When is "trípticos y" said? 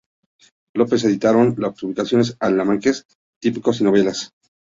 3.39-3.83